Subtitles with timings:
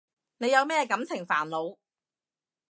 [0.39, 1.77] 你有咩感情煩惱？